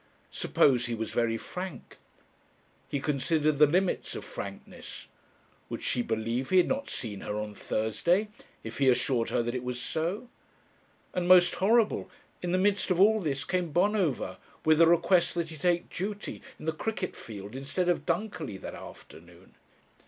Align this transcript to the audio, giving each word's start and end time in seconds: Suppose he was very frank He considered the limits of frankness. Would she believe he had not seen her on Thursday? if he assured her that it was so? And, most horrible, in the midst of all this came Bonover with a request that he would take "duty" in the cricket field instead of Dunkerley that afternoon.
Suppose 0.31 0.87
he 0.87 0.95
was 0.95 1.11
very 1.11 1.37
frank 1.37 1.99
He 2.89 2.99
considered 2.99 3.59
the 3.59 3.67
limits 3.67 4.15
of 4.15 4.25
frankness. 4.25 5.05
Would 5.69 5.83
she 5.83 6.01
believe 6.01 6.49
he 6.49 6.57
had 6.57 6.67
not 6.67 6.89
seen 6.89 7.21
her 7.21 7.35
on 7.35 7.53
Thursday? 7.53 8.29
if 8.63 8.79
he 8.79 8.89
assured 8.89 9.29
her 9.29 9.43
that 9.43 9.53
it 9.53 9.63
was 9.63 9.79
so? 9.79 10.27
And, 11.13 11.27
most 11.27 11.53
horrible, 11.53 12.09
in 12.41 12.51
the 12.51 12.57
midst 12.57 12.89
of 12.89 12.99
all 12.99 13.19
this 13.19 13.43
came 13.45 13.71
Bonover 13.71 14.37
with 14.65 14.81
a 14.81 14.87
request 14.87 15.35
that 15.35 15.49
he 15.49 15.55
would 15.55 15.61
take 15.61 15.89
"duty" 15.95 16.41
in 16.57 16.65
the 16.65 16.73
cricket 16.73 17.15
field 17.15 17.55
instead 17.55 17.87
of 17.87 18.03
Dunkerley 18.07 18.57
that 18.57 18.73
afternoon. 18.73 19.53